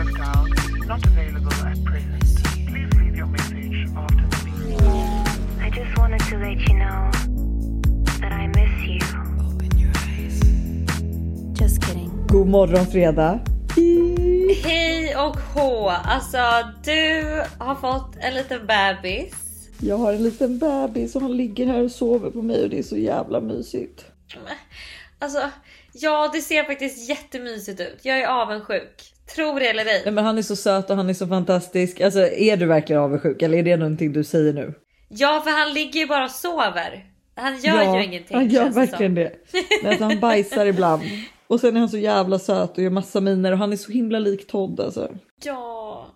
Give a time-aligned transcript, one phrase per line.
[0.00, 2.24] have dialed not available at present.
[2.68, 4.80] Please leave your message after the beep.
[5.66, 7.10] I just wanted to let you know
[8.20, 9.00] that I miss you.
[11.52, 12.10] Just kidding.
[12.28, 13.40] God morgon fredag.
[14.64, 15.88] Hej och hå!
[15.88, 16.38] Alltså
[16.84, 19.34] du har fått en liten bebis.
[19.80, 22.78] Jag har en liten bebis och han ligger här och sover på mig och det
[22.78, 24.04] är så jävla mysigt.
[25.18, 25.50] Alltså
[25.92, 27.98] ja, det ser faktiskt jättemysigt ut.
[28.02, 29.14] Jag är avundsjuk.
[29.34, 30.02] Tro det eller ej.
[30.04, 32.00] Nej, men han är så söt och han är så fantastisk.
[32.00, 34.74] Alltså är du verkligen avundsjuk eller är det någonting du säger nu?
[35.08, 37.04] Ja, för han ligger ju bara och sover.
[37.34, 38.36] Han gör ju ingenting.
[38.36, 39.32] Han gör verkligen det.
[39.82, 41.02] Men alltså, han bajsar ibland.
[41.46, 43.92] Och sen är han så jävla söt och gör massa miner och han är så
[43.92, 45.10] himla lik Todd alltså.
[45.44, 46.06] Ja.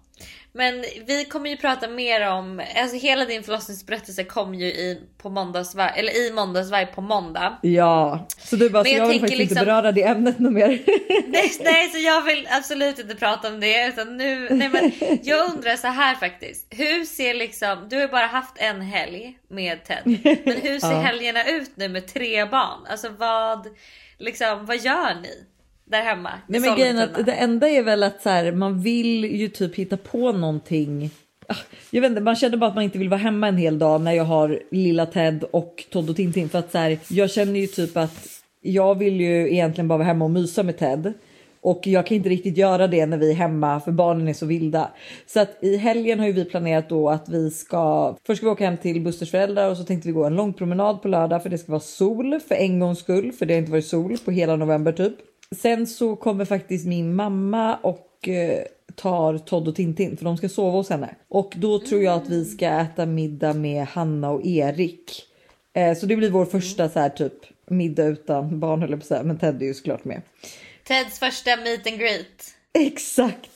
[0.56, 5.30] Men vi kommer ju prata mer om, alltså hela din förlossningsberättelse kom ju i, på
[5.30, 7.58] måndagsvarv, eller i måndagsvarv på måndag.
[7.62, 10.38] Ja, så du bara, Men så jag jag vill faktiskt inte liksom- beröra det ämnet
[10.38, 10.68] något mer.
[11.28, 15.50] Nej, nej, så jag vill absolut inte prata om det utan nu, nej men jag
[15.52, 16.66] undrar så här faktiskt.
[16.70, 20.02] Hur ser liksom, du har bara haft en helg med Ted,
[20.44, 21.00] men hur ser Ja.
[21.00, 22.86] helgerna ut nu med tre barn?
[22.90, 23.66] Alltså vad,
[24.18, 25.44] liksom, vad gör ni
[25.84, 26.30] där hemma?
[26.46, 29.74] Nej men grejen att det enda är väl att så här, man vill ju typ
[29.74, 31.10] hitta på någonting.
[31.48, 31.56] Ah,
[31.90, 34.00] Jag vet inte, man känner bara att man inte vill vara hemma en hel dag
[34.00, 37.60] när jag har lilla Ted och Todd och Tintin för att så här, jag känner
[37.60, 38.28] ju typ att
[38.60, 41.12] jag vill ju egentligen bara vara hemma och mysa med Ted
[41.60, 44.46] och jag kan inte riktigt göra det när vi är hemma för barnen är så
[44.46, 44.88] vilda.
[45.26, 48.52] Så att i helgen har ju vi planerat då att vi ska först ska vi
[48.52, 51.42] åka hem till Busters föräldrar och så tänkte vi gå en lång promenad på lördag
[51.42, 54.16] för det ska vara sol för en gångs skull för det har inte varit sol
[54.24, 55.14] på hela november typ.
[55.54, 58.62] Sen så kommer faktiskt min mamma och eh,
[58.94, 61.14] tar Todd och Tintin för de ska sova hos henne.
[61.28, 65.22] Och då tror jag att vi ska äta middag med Hanna och Erik.
[65.74, 67.32] Eh, så det blir vår första så här typ
[67.70, 70.22] middag utan barn höll jag på att säga, men Ted är ju såklart med.
[70.84, 72.54] Teds första meet and greet.
[72.78, 73.50] Exakt!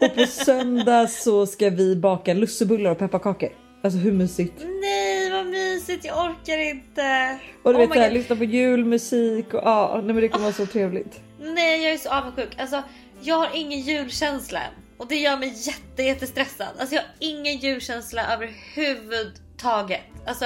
[0.00, 3.48] Och på söndag så ska vi baka lussebullar och pepparkakor.
[3.82, 4.54] Alltså hur mysigt?
[4.80, 7.38] Nej vad mysigt, jag orkar inte.
[7.62, 8.16] Och du Oh vet my så här, God.
[8.18, 11.20] lyssna på julmusik och ja, nej men det kommer vara så trevligt.
[11.40, 12.48] Nej jag är så avundsjuk.
[12.58, 12.82] Alltså
[13.22, 14.72] jag har ingen julkänsla än.
[14.98, 16.68] Och det gör mig jätte, jättestressad.
[16.78, 20.00] Alltså jag har ingen julkänsla överhuvudtaget.
[20.26, 20.44] Alltså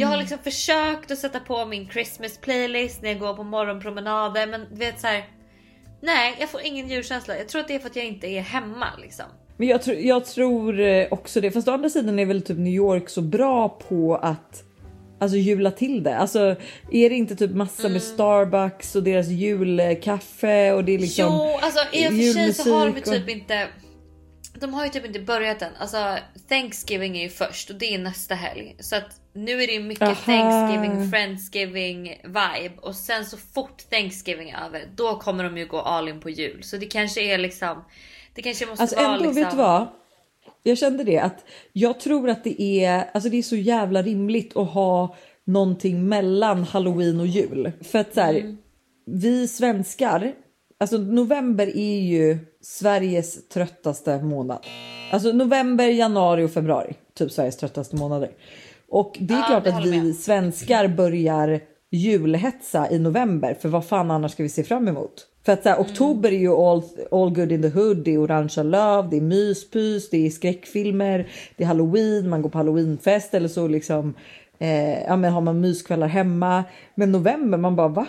[0.00, 4.46] jag har liksom försökt att sätta på min Christmas playlist när jag går på morgonpromenader
[4.46, 5.24] men du vet så här.
[6.02, 7.36] Nej jag får ingen julkänsla.
[7.38, 9.24] Jag tror att det är för att jag inte är hemma liksom.
[9.56, 11.50] Men jag, tror- jag tror eh, också det.
[11.50, 14.62] Fast å andra sidan är väl typ New York så bra på att
[15.18, 16.16] alltså jula till det.
[16.18, 16.56] Alltså
[16.90, 17.92] är det inte typ massa Mm.
[17.92, 21.24] med Starbucks och deras julkaffe och det är liksom.
[21.26, 23.68] jo alltså i och för sig så har de julmusik och- typ inte
[24.60, 25.72] de har ju typ inte börjat än.
[25.80, 26.16] Alltså
[26.48, 28.76] Thanksgiving är ju först och det är nästa helg.
[28.80, 30.14] Så att nu är det ju mycket Aha.
[30.14, 32.74] Thanksgiving, Friendsgiving vibe.
[32.82, 36.30] Och sen så fort Thanksgiving är över då kommer de ju gå all in på
[36.30, 36.62] jul.
[36.62, 37.84] Så det kanske är liksom
[38.34, 39.42] Det kanske måste Alltså vara ändå, liksom...
[39.42, 39.86] vet du vad?
[40.68, 44.56] Jag kände det att jag tror att det är, alltså det är så jävla rimligt
[44.56, 47.72] att ha någonting mellan halloween och jul.
[47.80, 48.56] För att så här, Mm.
[49.06, 50.32] vi svenskar,
[50.80, 54.66] alltså november är ju Sveriges tröttaste månad.
[55.12, 58.30] Alltså november, januari och februari, typ Sveriges tröttaste månader.
[58.88, 60.14] Och det är Ja, klart det att vi med.
[60.16, 65.26] svenskar börjar julhetsa i november, för vad fan annars ska vi se fram emot?
[65.48, 68.18] För att så här, oktober är ju all, all good in the hood, det är
[68.18, 73.34] orangea löv, det är myspys, det är skräckfilmer, det är halloween, man går på halloweenfest
[73.34, 74.14] eller så liksom
[74.58, 76.64] eh, ja, men har man myskvällar hemma.
[76.94, 78.06] Men november, man bara va?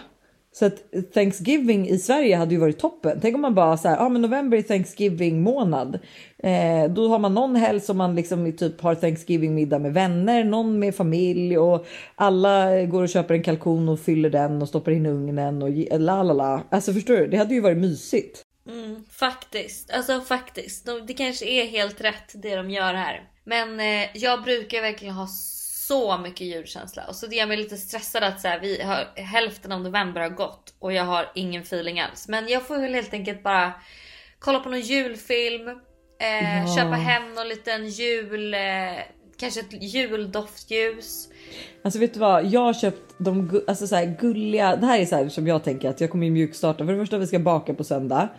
[0.51, 0.83] Så att
[1.13, 3.19] Thanksgiving i Sverige hade ju varit toppen.
[3.21, 5.99] Tänk om man bara så här, ja men november är Thanksgiving månad.
[6.37, 10.43] Eh, då har man någon helg som man liksom typ har Thanksgiving middag med vänner,
[10.43, 14.91] någon med familj och alla går och köper en kalkon och fyller den och stoppar
[14.91, 16.63] in i ugnen och la la la.
[16.69, 17.27] Alltså förstår du?
[17.27, 18.43] Det hade ju varit mysigt.
[18.69, 20.85] Mm, faktiskt, alltså faktiskt.
[20.85, 23.29] De, det kanske är helt rätt det de gör här.
[23.43, 25.27] Men eh, jag brukar verkligen ha
[25.89, 29.21] så mycket julkänsla och så det gör mig lite stressad att så här, vi har,
[29.21, 32.27] hälften av november har gått och jag har ingen feeling alls.
[32.27, 33.73] Men jag får väl helt enkelt bara
[34.39, 35.67] kolla på någon julfilm,
[36.21, 36.75] eh, Ja.
[36.77, 38.59] köpa hem någon liten jul, eh,
[39.39, 41.29] kanske ett juldoftljus.
[41.83, 42.45] Alltså vet du vad?
[42.45, 44.75] Jag har köpt de alltså så här gulliga.
[44.75, 46.85] Det här är så här som jag tänker att jag kommer ju mjukstarta.
[46.85, 48.29] För det första vi ska baka på söndag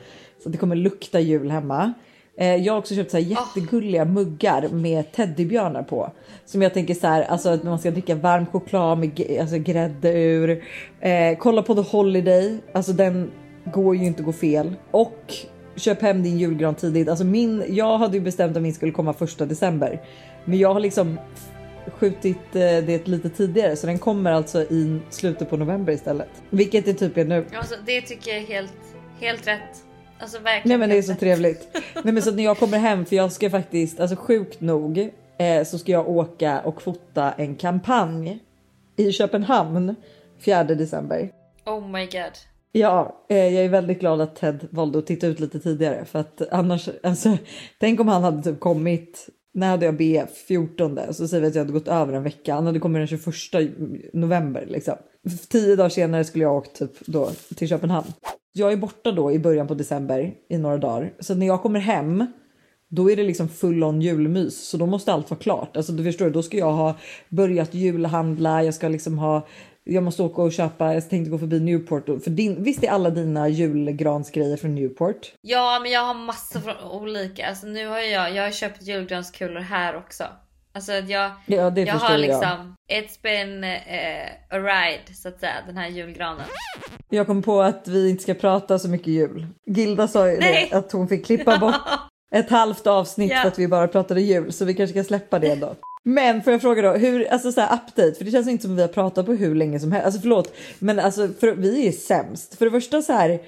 [0.42, 1.92] så det kommer lukta jul hemma.
[2.36, 6.12] Eh, jag har också köpt så här jättegulliga muggar med teddybjörnar på
[6.44, 10.12] som jag tänker så här alltså att man ska dricka varm choklad med alltså, grädde
[10.12, 10.64] ur.
[11.00, 13.30] Eh, kolla på The Holiday, alltså den
[13.64, 15.34] går ju inte att gå fel och
[15.76, 17.08] köp hem din julgran tidigt.
[17.08, 20.02] Alltså min, jag hade ju bestämt att min skulle komma första december,
[20.44, 21.18] men jag har liksom
[21.86, 26.30] skjutit eh, det lite tidigare så den kommer alltså i slutet på november istället.
[26.50, 27.46] Vilket det typ är nu.
[27.54, 28.72] Alltså, det tycker jag är helt,
[29.20, 29.89] helt rätt.
[30.20, 30.68] Alltså verkligen.
[30.68, 31.68] Nej men det är så trevligt.
[32.04, 34.98] Nej men så när jag kommer hem för jag ska faktiskt, alltså sjukt nog
[35.38, 38.38] eh, så ska jag åka och fota en kampanj
[38.96, 39.94] i Köpenhamn
[40.44, 41.30] 4 december.
[41.66, 42.32] Oh my god.
[42.72, 46.18] Ja, eh, jag är väldigt glad att Ted valde att titta ut lite tidigare för
[46.18, 47.38] att annars, alltså
[47.80, 51.54] tänk om han hade typ kommit när hade jag BF 14 så säger vi att
[51.54, 52.54] jag hade gått över en vecka.
[52.54, 54.94] Han hade kommit den 21 november liksom.
[55.48, 58.12] Tio dagar senare skulle jag åkt typ då till Köpenhamn.
[58.52, 61.80] Jag är borta då i början på december i några dagar så när jag kommer
[61.80, 62.26] hem
[62.90, 65.76] då är det liksom full on julmys så då måste allt vara klart.
[65.76, 66.96] Alltså du förstår, då ska jag ha
[67.28, 68.62] börjat julhandla.
[68.62, 69.46] Jag ska liksom ha.
[69.84, 70.94] Jag måste åka och köpa.
[70.94, 72.62] Jag tänkte gå förbi Newport för din.
[72.62, 75.32] Visst är alla dina julgransgrejer från Newport?
[75.40, 77.48] Ja men jag har massor från olika.
[77.48, 80.24] Alltså nu har jag, jag har köpt julgranskulor här också.
[80.72, 82.20] Alltså att jag, Ja, det jag har jag.
[82.20, 86.46] liksom, it's been eh, a ride så att säga, den här julgranen.
[87.08, 89.46] Jag kom på att vi inte ska prata så mycket jul.
[89.66, 91.74] Gilda sa ju det, att hon fick klippa bort
[92.34, 93.40] ett halvt avsnitt Ja.
[93.40, 95.74] för att vi bara pratade jul så vi kanske ska släppa det då.
[96.04, 98.72] Men får jag fråga då, hur, alltså så här update, för det känns inte som
[98.72, 100.06] att vi har pratat på hur länge som helst.
[100.06, 102.58] Alltså förlåt, men alltså för, vi är sämst.
[102.58, 103.40] För det första så här,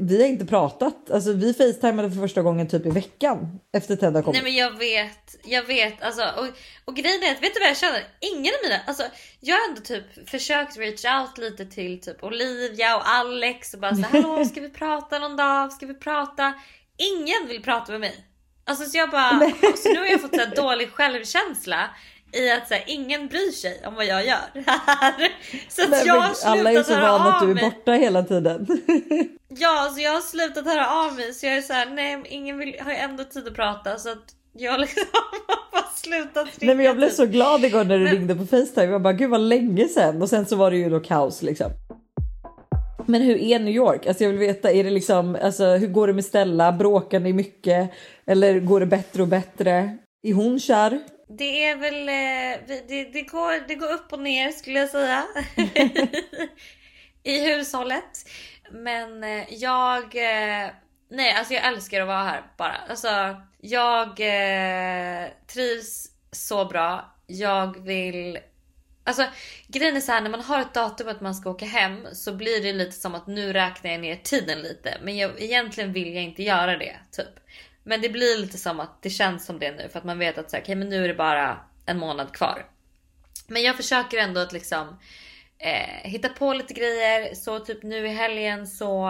[0.00, 1.10] vi har inte pratat.
[1.10, 4.42] Alltså vi facetimade för första gången typ i veckan efter Ted har kommit.
[4.42, 6.46] Nej men jag vet, jag vet alltså och,
[6.84, 8.04] och grejen är att vet du vad jag känner?
[8.20, 9.02] Ingen av mina, alltså
[9.40, 13.94] jag har ändå typ försökt reach out lite till typ Olivia och Alex och bara
[13.94, 15.72] så hallå ska vi prata någon dag?
[15.72, 16.54] Ska vi prata?
[16.96, 18.26] Ingen vill prata med mig.
[18.64, 19.40] Alltså så jag bara,
[19.76, 21.90] så nu har jag fått så dålig självkänsla
[22.36, 24.36] i att så här, ingen bryr sig om vad jag gör.
[25.68, 27.64] så att Nej, jag har alla är slutat så vana att du är mig.
[27.64, 28.66] borta hela tiden.
[29.48, 32.58] Ja, så jag har slutat höra av mig så jag är så här, nej ingen
[32.58, 36.66] vill, har ju ändå tid att prata så att jag liksom har bara slutat ringa.
[36.68, 37.16] Nej men jag blev typ.
[37.16, 38.92] så glad igår när du Men- ringde på Facetime.
[38.92, 41.70] Jag bara gud vad länge sedan och sen så var det ju då kaos liksom.
[43.06, 44.06] Men hur är New York?
[44.06, 46.72] Alltså jag vill veta, är det liksom, alltså hur går det med Stella?
[46.72, 47.90] Bråkar ni mycket?
[48.26, 49.98] Eller går det bättre och bättre?
[50.26, 51.00] Är hon kär?
[51.28, 55.26] Det är väl, eh, det, det, går, det går upp och ner skulle jag säga.
[57.22, 58.28] I hushållet.
[58.70, 60.70] Men eh, jag, eh,
[61.08, 62.76] nej alltså jag älskar att vara här bara.
[62.88, 64.20] Alltså jag
[65.46, 67.14] trivs så bra.
[67.26, 68.38] Jag vill
[69.04, 69.26] Alltså
[69.68, 72.32] grejen är så här när man har ett datum att man ska åka hem så
[72.32, 74.98] blir det lite som att nu räknar jag ner tiden lite.
[75.02, 77.40] Men jag, egentligen vill jag inte göra det typ.
[77.86, 80.38] Men det blir lite som att det känns som det nu för att man vet
[80.38, 82.66] att så här, okej, men nu är det bara en månad kvar.
[83.46, 84.98] Men jag försöker ändå att liksom
[85.58, 87.34] eh, hitta på lite grejer.
[87.34, 89.08] Så typ nu i helgen så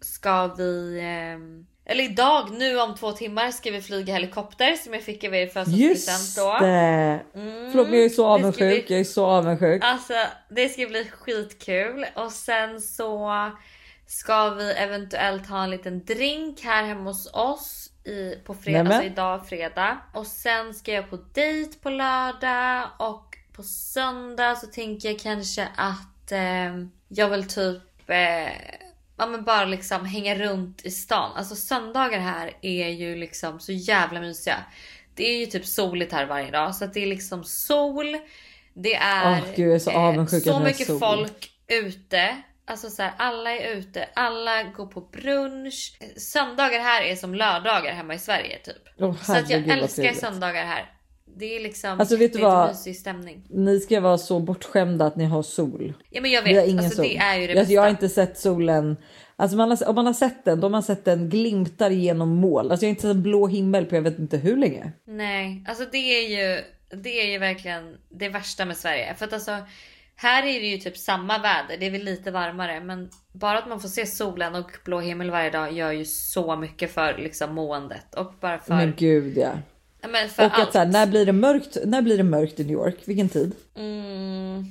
[0.00, 5.02] ska vi eh, eller idag nu om två timmar ska vi flyga helikopter som jag
[5.02, 6.66] fick av er i födelsedagspresent då.
[6.66, 7.20] det!
[7.34, 8.90] Mm, Förlåt men jag är så ska bli- avundsjuk.
[8.90, 9.82] Jag är så avundsjuk.
[9.84, 10.14] Alltså
[10.50, 13.32] det ska bli skitkul och sen så
[14.06, 18.92] ska vi eventuellt ha en liten drink här hemma hos oss i, på fredag, Nämen.
[18.92, 19.98] alltså idag fredag.
[20.14, 25.68] Och sen ska jag på dejt på lördag och på söndag så tänker jag kanske
[25.76, 26.76] att eh,
[27.08, 28.52] jag vill typ eh,
[29.18, 31.30] Ja men bara liksom hänga runt i stan.
[31.36, 34.56] Alltså söndagar här är ju liksom så jävla mysiga.
[35.14, 38.16] Det är ju typ soligt här varje dag så att det är liksom sol.
[38.74, 40.98] Det är Åh, gud, är så eh, så mycket sol.
[40.98, 42.36] folk ute.
[42.68, 45.98] Alltså så här, alla är ute, alla går på brunch.
[46.16, 48.88] Söndagar här är som lördagar hemma i Sverige typ.
[48.98, 50.92] Åh, så att jag älskar söndagar här.
[51.36, 52.76] Det är liksom Alltså, vet du vad?
[52.76, 53.46] stämning.
[53.50, 55.92] Ni ska vara så bortskämda att ni har sol.
[56.10, 57.04] Ja men jag Vi har vet, ingen alltså sol.
[57.08, 57.72] det är ju det jag, bästa.
[57.74, 58.96] jag har inte sett solen.
[59.36, 62.28] Alltså man har, om man har sett den, då har man sett den glimtar genom
[62.28, 62.70] moln.
[62.70, 64.92] Alltså jag har inte sett en blå himmel på jag vet inte hur länge.
[65.04, 69.14] Nej, alltså det är ju det är ju verkligen det värsta med Sverige.
[69.14, 69.56] För att alltså
[70.20, 71.76] här är det ju typ samma väder.
[71.80, 75.30] Det är väl lite varmare, men bara att man får se solen och blå himmel
[75.30, 79.52] varje dag gör ju så mycket för liksom måendet och bara för, Men gud ja.
[80.08, 80.72] men för Och att allt.
[80.72, 81.76] så här, när blir det mörkt?
[81.84, 82.96] När blir det mörkt i New York?
[83.04, 83.52] Vilken tid?
[83.76, 84.64] Mm,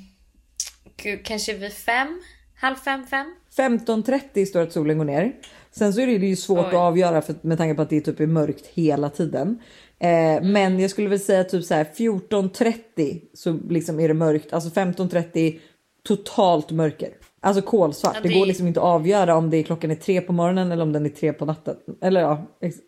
[1.04, 2.22] gud, kanske vid fem,
[2.60, 3.36] halv fem, fem.
[3.58, 5.34] 15.30 står att solen går ner.
[5.72, 6.66] Sen så är det ju svårt Oj.
[6.68, 9.60] att avgöra för, med tanke på att det typ är mörkt hela tiden.
[10.00, 10.52] Eh, Mm.
[10.52, 14.54] Men jag skulle väl säga typ så här 14.30 så liksom är det mörkt.
[14.54, 15.60] Alltså 15.30
[16.08, 17.10] totalt mörker.
[17.40, 18.12] Alltså kolsvart.
[18.16, 18.30] Ja, det...
[18.30, 20.84] det- går liksom inte att avgöra om det är klockan är tre på morgonen eller
[20.84, 21.76] om den är tre på natten.
[22.02, 22.46] Eller ja,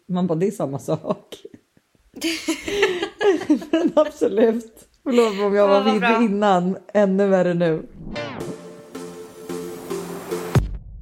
[0.09, 1.35] man bara det är samma sak.
[3.71, 4.85] Men absolut.
[5.03, 6.21] Förlåt om jag Ja, var bra.
[6.21, 6.77] innan.
[6.93, 7.83] Ännu värre nu.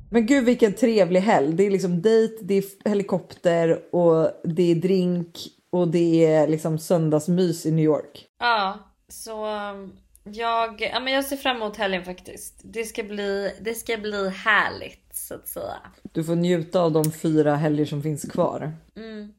[0.10, 1.54] Men gud vilken trevlig helg.
[1.54, 5.38] Det är liksom dejt, det är helikopter och det är drink
[5.70, 8.26] och det är liksom söndagsmys i New York.
[8.40, 12.62] Ja, så um, jag, ja, men jag ser fram emot helgen faktiskt.
[12.64, 15.16] Det ska bli, det ska bli härligt.
[15.16, 15.78] så att säga.
[16.12, 18.72] Du får njuta av de fyra helger som finns kvar.
[18.96, 19.34] Mm.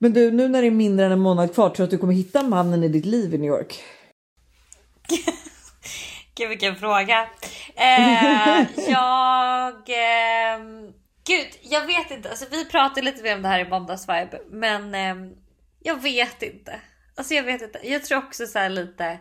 [0.00, 1.98] Men du, nu när det är mindre än en månad kvar, tror du att du
[1.98, 3.80] kommer hitta mannen i ditt liv i New York?
[6.38, 7.28] Gud vilken fråga.
[7.76, 9.74] Eh, jag...
[9.88, 10.58] Eh,
[11.26, 12.30] gud, jag vet inte.
[12.30, 14.40] Alltså, vi pratade lite mer om det här i måndagsvibe.
[14.50, 15.32] Men eh,
[15.82, 16.80] jag vet inte.
[17.16, 17.80] Alltså jag vet inte.
[17.82, 19.18] Jag tror också så här lite.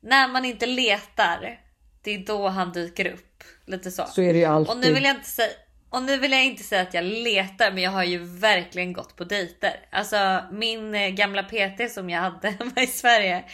[0.00, 1.60] När man inte letar.
[2.02, 3.44] Det är då han dyker upp.
[3.66, 4.04] Lite så.
[4.06, 4.74] Så är det ju alltid.
[4.74, 5.52] Och nu vill jag inte säga.
[5.90, 9.16] Och nu vill jag inte säga att jag letar men jag har ju verkligen gått
[9.16, 9.86] på dejter.
[9.90, 13.44] Alltså min eh, gamla PT som jag hade hemma i Sverige.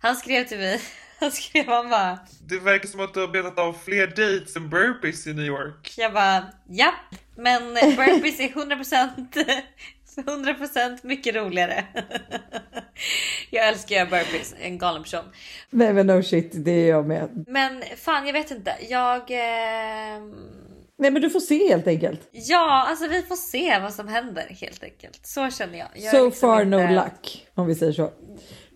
[0.00, 0.80] Han skrev till mig.
[1.20, 2.18] Han skrev han bara.
[2.48, 5.94] Det verkar som att du har betat av fler dates än burpees i New York.
[5.96, 6.92] Jag bara ja.
[7.36, 9.62] Men burpees är 100%
[10.16, 11.84] 100% mycket roligare.
[13.50, 14.54] jag älskar ju burpees.
[14.60, 15.24] En galen person.
[15.70, 17.44] Nej men no shit, det är jag med.
[17.46, 18.76] Men fan jag vet inte.
[18.88, 19.30] Jag...
[19.30, 20.22] Eh...
[20.98, 22.28] Nej men du får se helt enkelt.
[22.32, 25.26] Ja, alltså vi får se vad som händer helt enkelt.
[25.26, 25.88] Så känner jag.
[25.94, 28.12] jag so liksom far inte- no luck om vi säger så.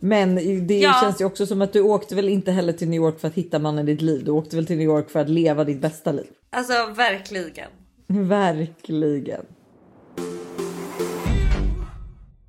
[0.02, 0.34] Men
[0.66, 0.98] det Ja.
[1.02, 3.34] känns ju också som att du åkte väl inte heller till New York för att
[3.34, 4.24] hitta mannen i ditt liv.
[4.24, 6.26] Du åkte väl till New York för att leva ditt bästa liv.
[6.50, 7.68] Alltså verkligen.
[8.06, 9.44] Verkligen.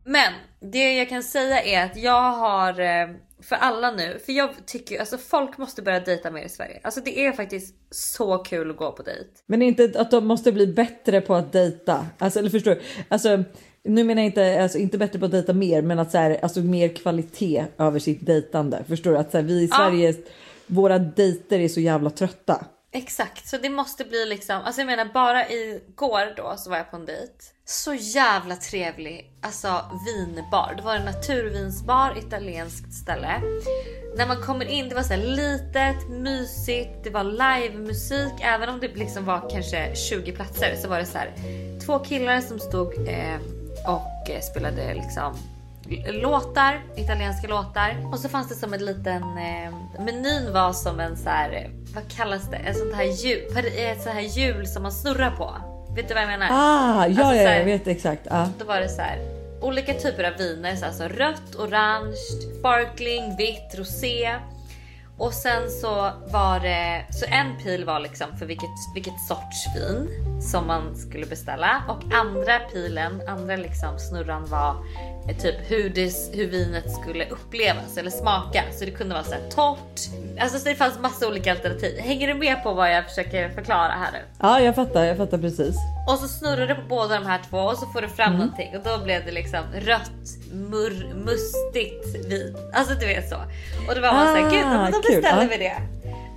[0.04, 0.34] Men
[0.72, 3.10] det jag kan säga är att jag har eh,
[3.42, 6.80] för alla nu, för jag tycker alltså folk måste börja dejta mer i Sverige.
[6.84, 9.30] Alltså det är faktiskt så kul att gå på dejt.
[9.46, 12.06] Men inte att de måste bli bättre på att dejta.
[12.18, 12.82] Alltså, eller förstår du?
[13.08, 13.44] Alltså,
[13.84, 16.40] nu menar jag inte, alltså, inte bättre på att dejta mer, men att så här,
[16.42, 18.84] alltså, mer kvalitet över sitt dejtande.
[18.88, 19.18] Förstår du?
[19.18, 19.68] Att så här, vi i.
[19.68, 20.16] Sverige,
[20.68, 22.66] våra dejter är så jävla trötta.
[22.94, 26.92] Exakt, så det måste bli liksom, alltså jag menar bara igår då så var jag
[26.92, 27.34] på en dejt.
[27.66, 30.74] Så jävla trevlig, alltså vinbar.
[30.78, 33.42] Det var en naturvinsbar, italienskt ställe.
[34.18, 38.34] När man kommer in, det var så här litet, mysigt, det var livemusik.
[38.42, 41.34] Även om det liksom var kanske 20 platser så var det så här
[41.86, 43.40] två killar som stod eh,
[43.86, 45.38] och eh, spelade liksom
[46.12, 47.98] låtar, italienska låtar.
[48.12, 51.94] Och så fanns det som en liten, eh, menyn var som en så här, eh,
[51.96, 52.58] vad kallas det?
[52.58, 55.56] En sånt här hjul, ett sånt här hjul som man snurrar på.
[55.96, 56.48] Vet du vad jag menar?
[56.52, 58.28] Ah, ja, Alltså, ja, här- jag vet exakt.
[58.32, 58.48] Ah.
[58.60, 59.20] Då var det så här
[59.62, 62.16] olika typer av viner, så alltså rött, orange,
[62.60, 64.36] sparkling, vitt, rosé.
[65.18, 70.10] Och sen så var det, så en pil var liksom för vilket, vilket sorts vin
[70.42, 74.76] som man skulle beställa och andra pilen, andra liksom snurran var
[75.30, 78.64] eh, typ hur, det, hur vinet skulle upplevas eller smaka.
[78.72, 80.00] Så det kunde vara så här torrt.
[80.40, 82.00] Alltså så det fanns massa olika alternativ.
[82.00, 84.20] Hänger du med på vad jag försöker förklara här nu?
[84.40, 85.76] Ja, jag fattar, jag fattar precis.
[86.10, 88.78] Och så snurrar du på båda de här två och så får du fram någonting
[88.78, 90.12] och då blev det liksom rött,
[90.52, 92.56] murr, mustigt vin.
[92.74, 93.36] Alltså du vet så.
[93.90, 95.48] Och då var man Ah, gud men då beställer ja.
[95.50, 95.82] vi det.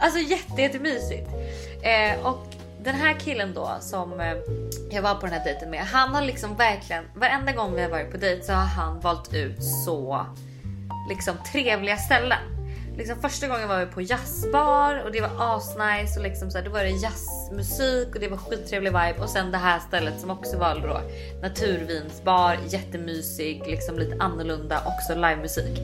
[0.01, 1.29] Alltså jätte, jättemysigt.
[1.83, 2.47] Eh, och
[2.85, 4.37] den här killen då som eh,
[4.91, 7.91] jag var på den här dejten med, han har liksom verkligen, varenda gång vi har
[7.91, 10.27] varit på dejt så har han valt ut så
[11.09, 12.39] liksom trevliga ställen.
[12.97, 16.65] Liksom första gången var vi på jazzbar och det var asnice och liksom så här,
[16.65, 20.31] då var det jazzmusik och det var skittrevlig vibe och sen det här stället som
[20.31, 21.01] också var då
[21.43, 25.81] naturvinsbar, jättemysig, liksom lite annorlunda, också livemusik.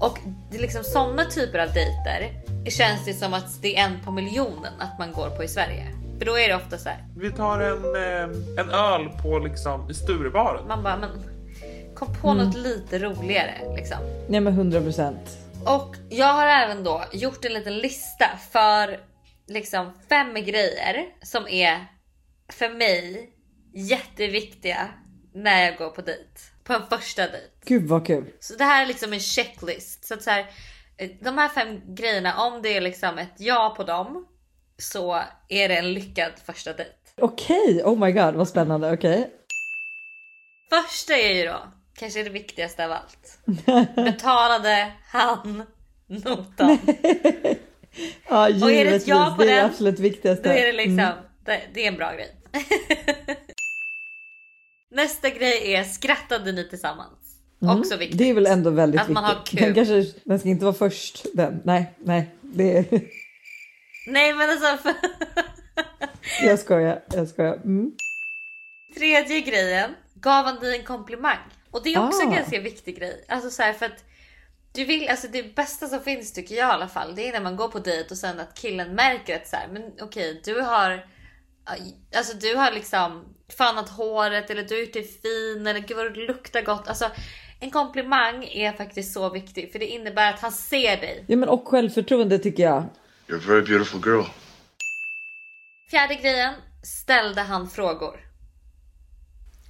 [0.00, 0.18] Och
[0.50, 2.30] det är liksom sådana typer av dejter
[2.70, 6.03] känns det som att det är en på miljonen att man går på i Sverige.
[6.18, 9.90] För då är det ofta så här, Vi tar en, eh, en öl på liksom
[9.90, 10.68] i Sturebaren.
[10.68, 11.10] man bara men
[11.94, 13.98] kom på något lite roligare liksom.
[14.28, 15.38] Nej men 100 procent.
[15.66, 19.00] Och jag har även då gjort en liten lista för
[19.48, 21.86] liksom fem grejer som är
[22.52, 23.30] för mig
[23.74, 24.88] jätteviktiga
[25.34, 26.40] när jag går på dejt.
[26.64, 27.48] På en första dejt.
[27.64, 28.24] Gud vad kul.
[28.40, 30.04] Så det här är liksom en checklist.
[30.04, 30.46] Så att så här,
[30.96, 34.26] eh, de här fem grejerna, om det är liksom ett ja på dem
[34.78, 36.92] så är det en lyckad första dejt.
[37.20, 38.92] Okej, oh my god vad spännande.
[38.92, 39.30] Okej.
[40.70, 41.56] Första är ju då
[41.96, 43.38] kanske det viktigaste av allt.
[43.94, 45.62] Betalade han
[46.06, 46.78] notan?
[48.28, 50.48] Ja är det ett givetvis, ja på det är den, absolut viktigaste.
[50.48, 51.14] Då är det liksom, Mm.
[51.44, 52.36] det, det är en bra grej.
[54.90, 57.18] Nästa grej är skrattade ni tillsammans?
[57.60, 58.20] Också viktigt.
[58.20, 58.24] Mm.
[58.26, 59.60] Det är väl ändå väldigt Att man viktigt.
[59.60, 59.74] har kul.
[59.74, 61.60] Den, kanske, den ska inte vara först den.
[61.64, 62.28] Nej, nej.
[62.42, 62.84] Det är,
[64.06, 64.94] Nej men alltså för...
[66.46, 67.54] jag skojar, jag skojar.
[67.54, 67.92] Mm.
[68.96, 71.38] tredje grejen, gav han dig en komplimang?
[71.70, 72.34] Och det är också en Ah.
[72.36, 73.24] ganska viktig grej.
[73.28, 74.04] Alltså så här för att
[74.72, 77.40] du vill, alltså det bästa som finns tycker jag i alla fall, det är när
[77.40, 80.60] man går på dejt och sen att killen märker att så här, men okej du
[80.60, 81.06] har
[82.16, 86.14] Alltså du har liksom fannat håret eller du har gjort dig fin eller gud vad
[86.14, 86.88] du luktar gott.
[86.88, 87.10] Alltså
[87.60, 91.24] en komplimang är faktiskt så viktig för det innebär att han ser dig.
[91.28, 92.84] Ja men och självförtroende tycker jag.
[93.28, 94.24] You're a very beautiful girl.
[95.90, 98.20] Fjärde grejen, ställde han frågor.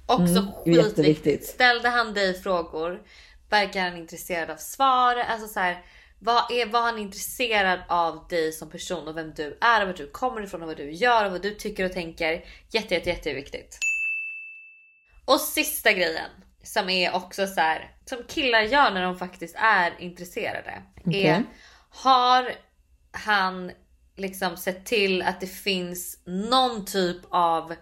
[0.05, 1.45] Också Mm, skitviktigt.
[1.45, 3.01] Ställde han dig frågor?
[3.49, 5.15] Verkar han intresserad av svar?
[5.15, 5.85] Alltså så här,
[6.19, 9.93] vad är vad han intresserad av dig som person och vem du är och var
[9.93, 12.45] du kommer ifrån och vad du gör och vad du tycker och tänker.
[12.71, 13.77] Jätte, jätte, jätteviktigt.
[15.25, 16.29] Och sista grejen
[16.63, 20.83] som är också så här som killar gör när de faktiskt är intresserade.
[21.05, 21.25] Okej.
[21.25, 21.43] Är
[21.89, 22.51] har
[23.15, 23.71] han
[24.17, 27.73] liksom sett till att det finns någon typ av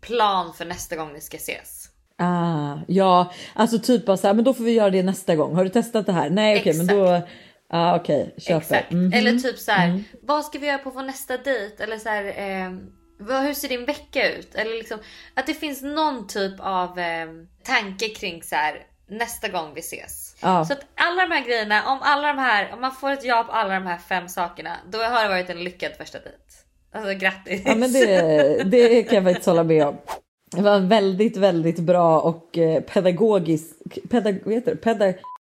[0.00, 1.88] plan för nästa gång ni ska ses?
[2.18, 5.54] Ah, ja, alltså typ av så här, men då får vi göra det nästa gång.
[5.54, 6.30] Har du testat det här?
[6.30, 7.22] Nej, okej, men då.
[7.68, 8.56] Ah, okej, köper.
[8.56, 8.92] Exakt.
[8.92, 9.12] Mhm.
[9.12, 11.82] Eller typ så här, vad ska vi göra på vår nästa dejt?
[11.82, 12.72] Eller så här, eh,
[13.18, 14.54] vad, hur ser din vecka ut?
[14.54, 14.98] Eller liksom
[15.34, 17.26] att det finns någon typ av eh,
[17.62, 20.36] tanke kring så här nästa gång vi ses.
[20.42, 20.64] Ja.
[20.64, 23.44] Så att alla de här grejerna, om alla de här, om man får ett ja
[23.44, 26.38] på alla de här fem sakerna, då har det varit en lyckad första dejt.
[26.92, 27.62] Alltså grattis.
[27.64, 29.96] Ja, men det, det kan jag faktiskt hålla med om.
[30.50, 33.76] Det var väldigt, väldigt bra och eh, pedagogisk.
[34.10, 34.76] Pedag, vad heter det?
[34.76, 35.12] Peda,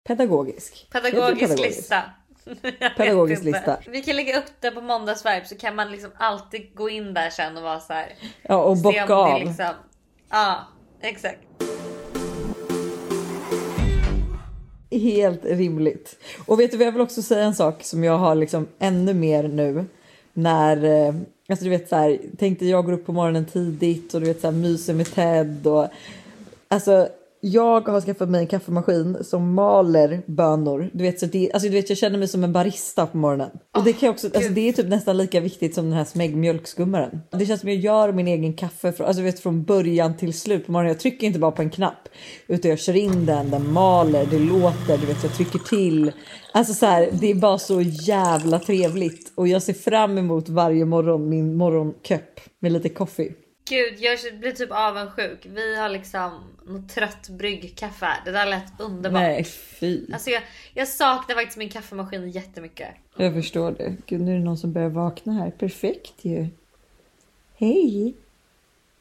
[0.07, 0.87] pedagogisk.
[0.91, 2.01] Det Pedagogisk lista.
[2.97, 3.77] Pedagogisk lista.
[3.87, 7.29] Vi kan lägga upp det på måndagsvibe så kan man liksom alltid gå in där
[7.29, 8.15] sen och vara så här.
[8.41, 9.39] Ja, och bocka av.
[9.39, 9.73] Liksom,
[10.29, 10.67] ja,
[11.01, 11.39] exakt.
[14.91, 16.17] Helt rimligt.
[16.45, 19.13] Och vet du vad jag vill också säga en sak som jag har liksom ännu
[19.13, 19.85] mer nu
[20.33, 21.15] när eh,
[21.49, 24.41] alltså du vet så här tänkte jag går upp på morgonen tidigt och du vet
[24.41, 25.87] så här myser med Ted och
[26.67, 27.09] alltså
[27.41, 30.89] jag har skaffat mig en kaffemaskin som maler bönor.
[30.93, 33.49] Du vet, så det, alltså, du vet, jag känner mig som en barista på morgonen.
[33.77, 37.21] Och det, kan också, alltså, det är typ nästan lika viktigt som den här smäggmjölkskummaren.
[37.31, 40.65] Det känns som jag gör min egen kaffe från, alltså, vet, från början till slut
[40.65, 40.93] på morgonen.
[40.93, 42.09] Jag trycker inte bara på en knapp
[42.47, 46.11] utan jag kör in den, den maler, det låter, du vet, jag trycker till.
[46.53, 50.85] Alltså så här, det är bara så jävla trevligt och jag ser fram emot varje
[50.85, 53.27] morgon min morgonköp med lite kaffe.
[53.71, 55.45] Gud, jag blir typ avundsjuk.
[55.45, 58.25] Vi har liksom något trött bryggkaffe här.
[58.25, 59.21] Det där lät underbart.
[59.21, 60.13] Nej fy.
[60.13, 62.89] Alltså jag, jag saknar faktiskt min kaffemaskin jättemycket.
[63.17, 63.95] Jag förstår det.
[64.05, 65.51] Gud, nu är det någon som börjar vakna här.
[65.51, 66.47] Perfekt ju.
[67.57, 68.15] Hej!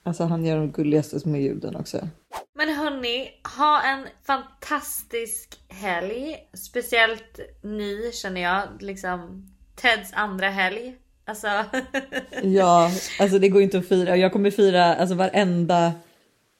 [0.03, 2.09] Alltså han gör de gulligaste små ljuden också.
[2.55, 6.37] Men hörni, ha en fantastisk helg.
[6.53, 8.63] Speciellt ni känner jag.
[8.81, 10.97] Liksom Teds andra helg.
[11.31, 11.49] Alltså.
[12.43, 12.91] Ja,
[13.21, 14.17] alltså det går inte att fira.
[14.17, 15.93] Jag kommer fira alltså varenda,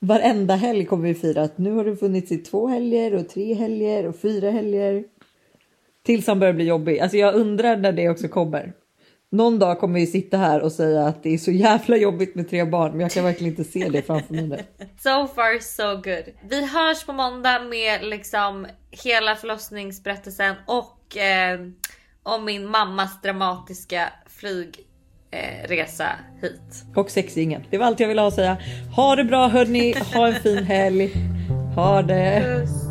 [0.01, 3.55] varenda helg kommer vi fira att nu har det funnits i två helger och tre
[3.55, 5.05] helger och fyra helger.
[6.07, 7.01] Tills han börjar bli jobbig.
[7.01, 8.73] Alltså jag undrar när det också kommer.
[9.33, 12.51] Någon dag kommer vi sitta här och säga att det är så jävla jobbigt med
[12.51, 14.57] tre barn, men jag kan verkligen inte se det framför mig nu.
[14.99, 16.35] So far so good.
[16.51, 21.61] Vi hörs på måndag med liksom hela förlossningsberättelsen och eh,
[22.35, 24.81] om min mammas dramatiska flygresa
[25.31, 26.09] eh, resa
[26.43, 26.85] hit.
[26.95, 27.65] Och sexingen.
[27.71, 28.57] Det var allt jag ville ha att säga.
[28.97, 31.13] Ha det bra hörni, ha en fin helg.
[31.77, 32.43] Ha det.
[32.45, 32.91] Puss!